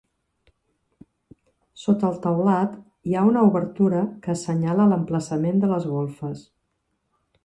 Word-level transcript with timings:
Sota 1.81 2.07
el 2.07 2.15
teulat 2.23 2.73
hi 3.09 3.13
ha 3.19 3.25
una 3.33 3.43
obertura 3.49 4.01
que 4.23 4.31
assenyala 4.35 4.87
l'emplaçament 4.93 5.63
de 5.65 5.71
les 5.75 5.87
golfes. 5.93 6.43